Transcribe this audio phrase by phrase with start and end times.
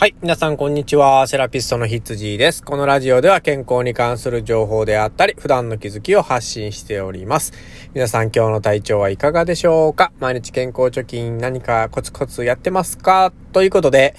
[0.00, 0.14] はい。
[0.22, 1.26] 皆さん、こんにちは。
[1.26, 2.62] セラピストのひつじです。
[2.62, 7.52] このラジオでは健康に関する情報であったり、普段の気づきを発信しております。
[7.94, 10.12] 皆さん、今日の体調はいかがでしょうか？
[10.20, 13.32] 毎日健康貯金何かコツコツやってますか？
[13.52, 14.14] ということで、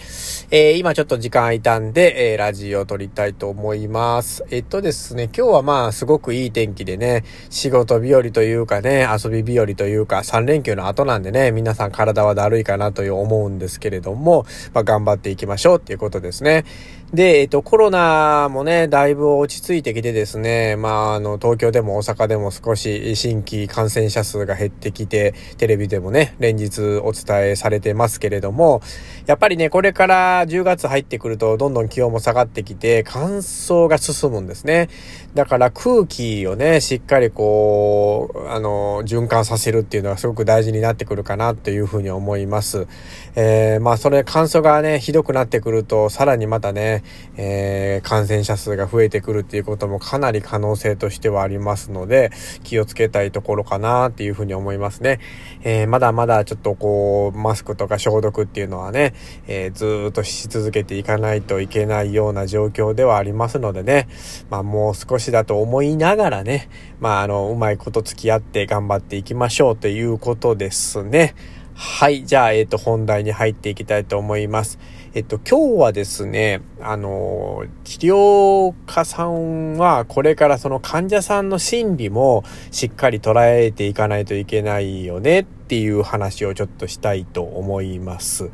[0.52, 4.44] えー、今ちょっと時間空いたんで、えー、ラジオを撮りたいと思います。
[4.50, 16.66] えっとですね、今日はまあ、すごくいい天気でね、仕事日和というかね、遊び日和というか、3連休の後なんでね、皆さん体はだるいかなという思うんですけれども、まあ、頑張っていきましょうっていうことですね。
[17.12, 28.84] で、えっと、コロナもね、だいぶ落ち着いてきてですね、まあ、あの、東京でも大阪でも少し新規感染者数が減ってきて、テレビでもね、連日お伝えされてますけれども、
[29.26, 34.88] やっぱりね、これから10月入ってくると、どんどん気温も下がってきて、乾燥が進むんですね。
[35.34, 42.88] だから空気をね、しっかりこう、あの、循環させるっていうのはすごく大事になってくるかなというふうに思います。
[43.36, 46.99] えー、まあ、それ乾燥がね、ひどくなってくると、さらにまたね、
[47.38, 52.32] えー、感染者数が増えてくるっていうこともかなり可能性としてはありますので、
[52.64, 55.20] 気をつけたいところかなっていうふうに思いますね。
[55.64, 59.14] えー、まだまだちょっとこう、マスクとか消毒っていうのはね、
[59.48, 64.08] えー、ずっとし続けていかないといけないような状況ではありますのでね、
[64.50, 71.36] まあもう少しだと思いながらね、まああの、うまいこと付き合って頑張っていきましょうということですね。
[71.82, 72.26] はい。
[72.26, 74.80] じゃあ、えっ、ー、と、本題に入っていきたいと思います。
[75.16, 85.48] えっと、今日はですね、あの、治療家さんはこれからその患者さんの心理もしっかり捉えていかないといけないよね。
[85.70, 88.50] っていう話をちょっとしたいと思います。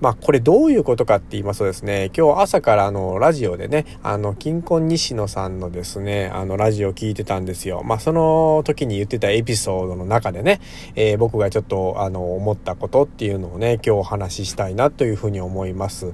[0.00, 7.82] まあこれどういうことかって言いますとですね、今日朝からあのラジオでね、あの、金婚西野さんのですね、あのラジオを聞いてたんですよ。
[7.84, 10.60] まあその時に言ってたエピソードの中でね、
[10.94, 16.12] えー、僕がちょっとあの思ったことっていうのをね、今日お話ししたいなというふうに思います。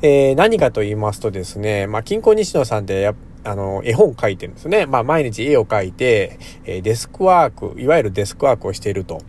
[0.00, 4.86] えー、何かと言いますとですね、まあ金婚西野さんってやっあの、絵本描いてるんですね。
[4.86, 9.22] まあ、毎日絵を描いて、えデスクワーク、いわゆるデスクワークをしていると。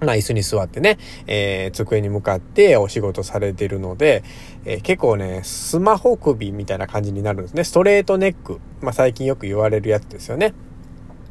[0.00, 4.22] まあ、椅子に座ってね、えー、机に向かってお仕事されてるので、
[4.64, 7.64] えー、結構ね、スマホ首みたいな感じになるんですね。
[7.64, 8.60] ストレートネック。
[8.80, 10.54] まあ、最近よく言われるやつですよね。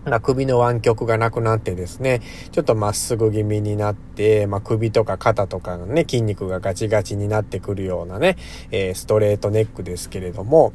[0.10, 8.38] ま首の湾曲がなくなってですね、ちょっとまっすぐ気味になって、まあ、首とか肩とかのね、筋肉がガチガチになってくるようなね、
[8.72, 10.74] えー、ストレートネックですけれども、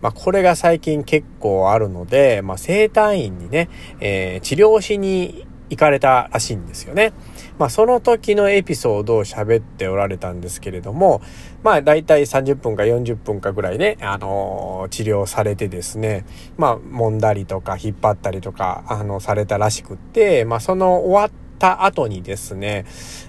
[0.00, 3.68] まあ、これが最近結構あるので、まあ、整体院にね、
[4.00, 7.12] えー、治療しに行かれたらしいんですよね。
[7.58, 11.22] まあその時のエピソードを喋っておられたんですけれども、
[11.62, 16.26] まあ大体30分か40分かぐらいね、あのー、治療されてですね、
[16.58, 22.84] まあ揉んだりとか引っ張ったりとか、あの、されたらしくって、まあその終わった後にですね、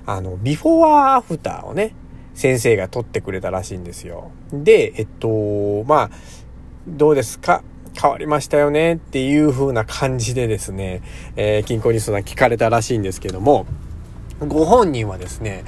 [0.06, 1.94] あの、ビフォーアフターをね、
[2.34, 4.31] 先生が取ってくれたらしいんですよ。
[4.52, 6.09] で、えっと、まあ、
[6.88, 7.63] どうですか？
[8.00, 11.02] 変わりましたよねっていう風な感じでですね、
[11.35, 13.66] えー、金庫リストが聞かれたらしいんですけども、
[14.40, 15.63] ご本人はですね、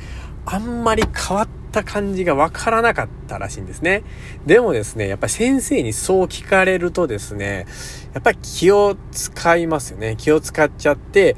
[0.46, 4.04] あんまり変わった感じがわからなかったらしいんですね。
[4.46, 7.66] でもですね、やっぱり先生にそう聞かれるとですね、
[8.14, 10.16] やっぱり気を使いますよね。
[10.18, 11.36] 気を使っちゃって、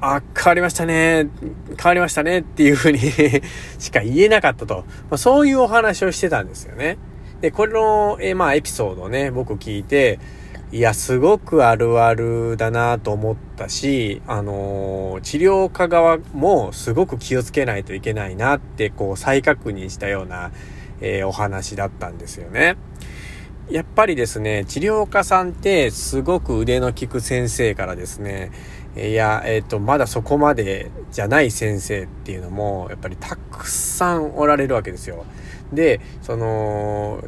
[0.00, 1.28] あ、変わりましたね。
[1.78, 2.98] 変わりましたねっていう風に
[3.78, 4.84] しか言えなかったと。
[5.08, 6.98] まあ、そういうお話をしてたんですよね。
[7.42, 10.20] で、これの、えー、まあ、エピソードをね、僕聞いて、
[10.70, 20.52] いや、すごくあるあるだなと思ったし、あのー、治療家側もすごく気をつけないといけないなって、こう、再確認したような、
[21.00, 22.76] えー、お話だったんですよね。
[23.68, 28.52] やっぱりですね、治療家さんってすごく腕の利く先生からですね、
[28.96, 35.24] いや、えっ、ー、と、まだそこまでじゃない先生っていうのも、やっぱりたくさんおられるわけですよ。
[35.72, 37.22] で、その、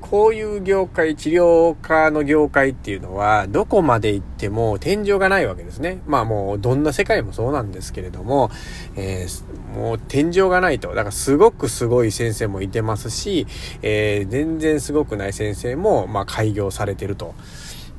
[0.00, 6.00] こういう業界、治療科の業界っていうのは、どこまで行っても天井がないわけですね。
[6.06, 8.50] まあもう、どんな世界もそうなんですけれども、
[8.96, 10.88] えー、もう天井がないと。
[10.88, 13.46] だからすごくすごい先生もいてますし、
[13.82, 17.34] えー、全然すごくない先生も、まあ開業されてると。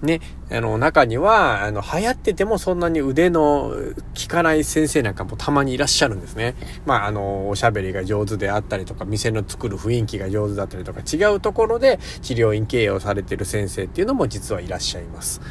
[0.01, 3.73] ね、あの、中には、あの、流行っててもそんなに腕の
[4.19, 6.55] 効かない先生なんかもたまにいらっしゃるんですね。
[6.85, 15.41] まあ、あの、おしゃべりが上手であったりとか、店の作る雰囲気が上手だったりとか、違うところで治療院経営をされてる先生っていうのも実はいらっしゃいます。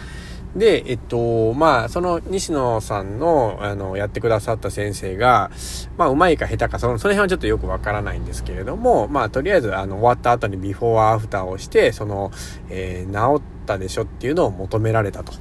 [0.57, 5.51] で、えっと、まあ、その西野さんの、あの、やってくださった先生が、
[5.99, 12.31] まあ、うまいか下手か、その、その辺はちょっとよくわからないんですけれども、まあ、とりあえず、あの、終わった後にビフォーアフターをして、その、
[12.71, 15.33] えー、治ってたでしょっていうのを求められたと。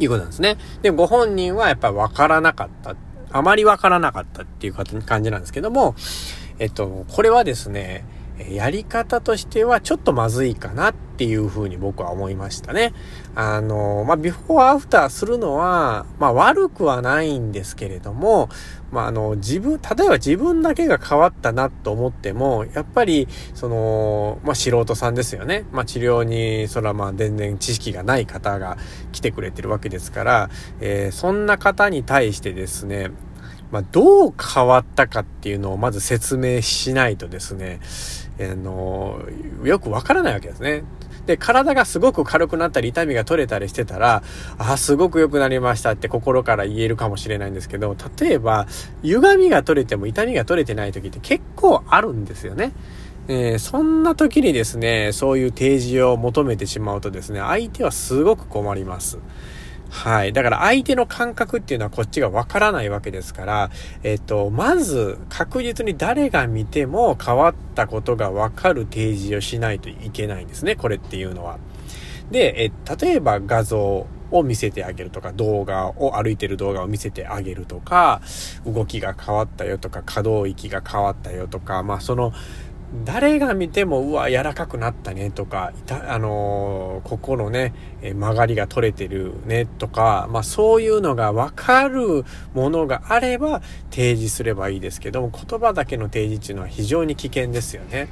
[0.00, 0.56] いうことなんですね。
[0.82, 2.94] で、ご本人はやっぱ分からなかった。
[3.30, 5.96] あまり分からなかったっていう感じなんですけども、
[6.58, 8.04] えっと、これはですね、
[8.50, 12.94] やり方としてはちょっとまずいかなっていうふうに僕は思いましたね。
[13.34, 18.48] あの、まあ、ビフォーアフターするのは、まあ、悪くはないんですけれども、
[18.92, 25.64] まあ、あの、自分、例えば自分だけが変わったなと思っても、やっぱり、その、まあ、素人さんですよね。
[25.72, 28.78] まあ、治療に、それはまあ、全然知識がない方が
[29.10, 30.50] 来てくれてるわけですから、
[30.80, 33.10] えー、そんな方に対してですね、
[33.70, 37.80] まあ、どう変わったかっていうのをまず説明しないとですね、
[38.40, 39.20] あの、
[39.64, 40.84] よくわからないわけですね。
[41.28, 44.22] で、体がすごく軽くなったり痛みが取れたりしてたら、
[44.56, 48.66] あ、すごく良くなりましたって心から言えるかもしれないんですけど、例えば、
[49.02, 52.72] 歪みが取れても痛みが取れてない時って結構あるんですよね。
[53.28, 59.18] えー、そんな時にですね、そういう提示を求めてしまうとですね、相手はすごく困ります。
[59.90, 60.32] はい。
[60.32, 63.70] だから相手の感覚っていうのはこっちがわからないわけですから、
[64.02, 70.76] えっと、まず確実に誰が見ても変わったことがわかる提示をしないといけないんですね。
[70.76, 71.58] これっていうのは。
[72.30, 78.20] で、え、例えば画像を見せてあげるとか、動画を歩いてる動画を見せてあげるとか、
[78.66, 82.32] 動きが変わったよとか、可動域が変わったよとか、まあその、
[83.04, 92.24] 誰が見ても、うわ、柔らかくなったねとか、いた、あのー、ここのね、え曲がりが取れてるねとか、まあそういうのがわかる
[92.54, 98.08] ものがあれば提示すればいいですけども、言葉だけの提示っていうのは非常に危険ですよね。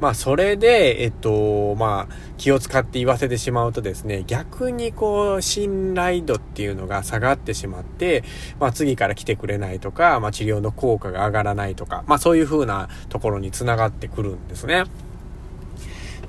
[0.00, 8.24] まあそれで、えっと、まあ気を使って言わせてしまうとですね、逆にこう信頼度っていうのが下がってしまって、
[8.60, 14.84] まあ次から来てくれないとか、まあ治療の効果が上がらないとか、まあそういうふうなところにつながってくるんですね。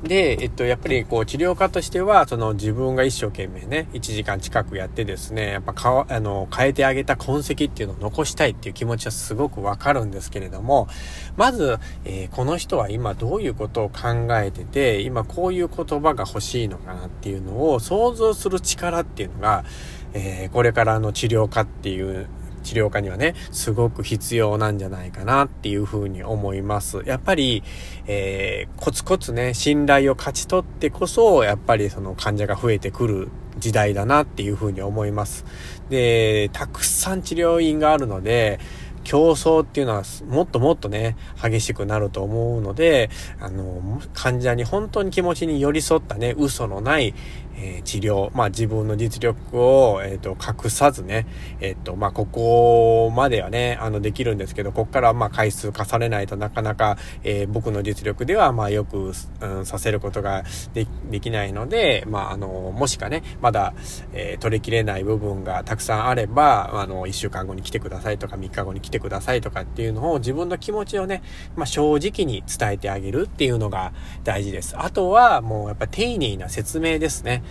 [0.03, 10.87] で、えっと、やっぱりこう治療家としては、その自分が一生懸命ね、1時間近くやってですね、やっぱかあの、変えてあげた痕跡っていうのを残したいっていう気持ちはすごくわかるんですけれども、
[11.35, 19.65] まず、えー、この人は今どういうことを考えてて、今こういう言葉が欲しいのかなっていうのを想像する力っていうのが、
[20.13, 22.27] えー、これからの治療家っていう
[22.59, 27.01] 治療家にはね、すごく必要なんじゃないかなっていうふうに思います。
[27.05, 27.63] やっぱり、
[28.07, 35.45] えー、コツコツね、信頼を勝ち取ってこそ、やっぱりその患者が増えてくる時代だなっていうふうに思います。
[35.89, 38.59] で、たくさん治療院があるので、
[39.03, 43.09] 競争っていうのはもっともっとね、激しくなると思うので、
[43.39, 47.13] あの、患者に本当に気持ちに寄り添ったね、嘘のない、
[47.61, 51.27] えー、治療、まあ自分の実力を、えっ、ー、と、隠さずね、
[51.59, 59.11] えっ、ー、と、まあここまではね、あの、できるんですけど、ここからまあ回数重ねないとなかなか、え僕の実力ではまあよく、
[59.41, 63.73] うん、させることができないので、まああの、もしかね、まだ、
[64.13, 71.21] え取りきれない部分がたくさんあれば、あの、1週間後に来てくださいとか3日後に来てくださいとかっていうのを自分の気持ちをね、
[71.55, 74.75] まあ正直に伝えてあげるっていうのが大事です。
[74.77, 77.43] あとはもうやっぱ丁寧な説明ですね。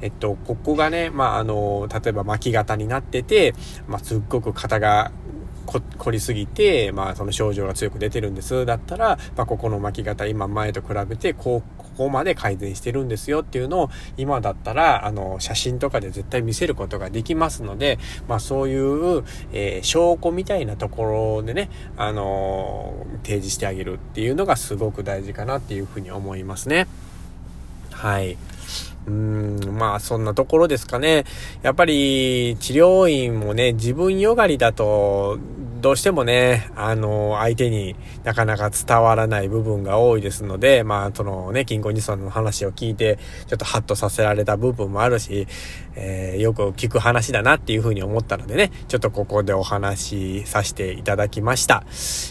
[0.00, 3.54] えっと、ここがね、まあ、あの、例えば巻き型になってて、
[3.88, 5.12] まあ、すっごく肩が
[5.98, 8.66] 凝りすぎて、まあ、その症状が強く出てるんです。
[8.66, 17.98] だったら、まあ、ここの巻き方、今前と比べて、こう、ここまで改善してるんですよっていうのを、今だったら、あの、写真とかで絶対見せることができますので、
[18.28, 26.86] まあ、そういう、えー、証拠みたいなところでね、あの提示してあげるっていうのがすごく大事かなっていうふうに思いますね。
[27.90, 28.36] はい。
[29.06, 31.24] うーん、まあそんなところですかね。
[31.62, 35.38] やっぱり治療院もね、自分よがりだと、
[35.84, 45.46] どうしてもね、あの、相手になかなか伝わらない部分が多いですので、まあ、そのね、金庫二さんの話を聞いて、ちょっとハッとさせられた部分もあるし、
[45.94, 51.84] えー、よく聞く話だなっていうふうに思ったのでね、ちょっとここでお話しさせていただきました。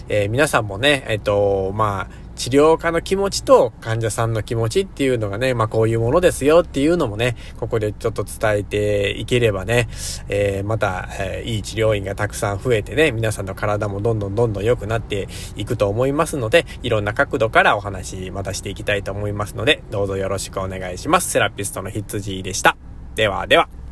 [0.10, 9.88] えー、皆さんもね、えっと、まあ、治療家の気持ちと患者さんの気持ちっていうのがね、まあこういうものですよっていうのもね、ここでちょっと伝えていければね、
[10.30, 21.30] えー、また、えー、いい治療院がたくさん増えてね、皆さんの体もどんどんどんどん良くなっていくと思いますので、いろんな角度からお話またしていきたいと思いますので、どうぞよろしくお願いします。
[21.30, 22.78] セラピストのヒッツジーでした。
[23.16, 23.83] ではでは。